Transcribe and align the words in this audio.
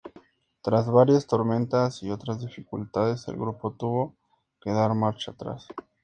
Tras 0.63 0.89
varias 0.89 1.27
tormentas 1.27 2.01
y 2.01 2.09
otras 2.09 2.39
dificultades, 2.39 3.27
el 3.27 3.35
grupo 3.35 3.73
tuvo 3.73 4.15
que 4.59 4.71
dar 4.71 4.95
marcha 4.95 5.29
atrás. 5.29 5.67